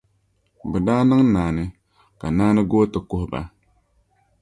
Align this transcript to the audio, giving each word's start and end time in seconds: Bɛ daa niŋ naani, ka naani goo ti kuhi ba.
Bɛ 0.71 0.77
daa 0.87 1.01
niŋ 1.09 1.21
naani, 1.33 1.65
ka 2.19 2.27
naani 2.37 2.61
goo 2.69 2.85
ti 2.91 2.99
kuhi 3.09 3.25
ba. 3.31 3.41